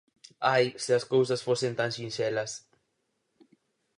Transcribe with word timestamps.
Ai, 0.55 0.65
se 0.83 0.91
as 0.99 1.07
cousas 1.13 1.43
fosen 1.47 1.73
tan 1.79 1.89
sinxelas! 1.97 2.51